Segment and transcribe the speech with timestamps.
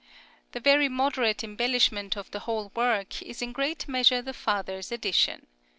[0.53, 5.45] The very moderate embellishment of the whole work is in great measure the father's addition.